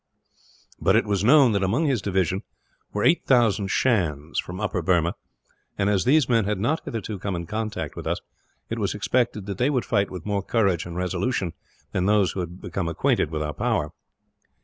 [0.81, 2.41] But it was known that among his division
[2.91, 5.13] were 8,000 Shans, from Upper Burma
[5.77, 8.17] and, as these men had not hitherto come in contact with us,
[8.67, 11.53] it was expected that they would fight with more courage and resolution
[11.91, 13.91] than those who had become acquainted with our power.